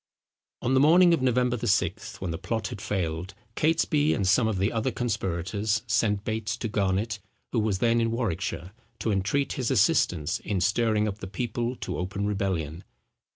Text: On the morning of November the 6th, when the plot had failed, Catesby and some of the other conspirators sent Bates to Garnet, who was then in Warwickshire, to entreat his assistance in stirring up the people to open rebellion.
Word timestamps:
On 0.63 0.73
the 0.73 0.79
morning 0.79 1.13
of 1.13 1.21
November 1.21 1.55
the 1.55 1.67
6th, 1.67 2.19
when 2.21 2.31
the 2.31 2.39
plot 2.39 2.69
had 2.69 2.81
failed, 2.81 3.35
Catesby 3.55 4.15
and 4.15 4.27
some 4.27 4.47
of 4.47 4.57
the 4.57 4.71
other 4.71 4.89
conspirators 4.89 5.83
sent 5.85 6.23
Bates 6.23 6.57
to 6.57 6.67
Garnet, 6.67 7.19
who 7.51 7.59
was 7.59 7.77
then 7.77 8.01
in 8.01 8.09
Warwickshire, 8.09 8.71
to 8.97 9.11
entreat 9.11 9.53
his 9.53 9.69
assistance 9.69 10.39
in 10.39 10.59
stirring 10.59 11.07
up 11.07 11.19
the 11.19 11.27
people 11.27 11.75
to 11.75 11.99
open 11.99 12.25
rebellion. 12.25 12.83